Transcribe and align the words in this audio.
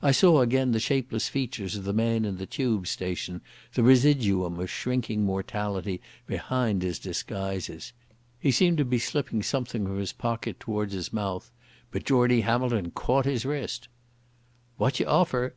I 0.00 0.10
saw 0.10 0.40
again 0.40 0.72
the 0.72 0.80
shapeless 0.80 1.28
features 1.28 1.76
of 1.76 1.84
the 1.84 1.92
man 1.92 2.24
in 2.24 2.38
the 2.38 2.46
Tube 2.46 2.86
station, 2.86 3.42
the 3.74 3.82
residuum 3.82 4.58
of 4.58 4.70
shrinking 4.70 5.22
mortality 5.24 6.00
behind 6.26 6.80
his 6.80 6.98
disguises. 6.98 7.92
He 8.40 8.50
seemed 8.52 8.78
to 8.78 8.86
be 8.86 8.98
slipping 8.98 9.42
something 9.42 9.84
from 9.84 9.98
his 9.98 10.14
pocket 10.14 10.58
towards 10.60 10.94
his 10.94 11.12
mouth, 11.12 11.50
but 11.90 12.04
Geordie 12.06 12.40
Hamilton 12.40 12.90
caught 12.92 13.26
his 13.26 13.44
wrist. 13.44 13.88
"Wad 14.78 14.98
ye 14.98 15.04
offer?" 15.04 15.54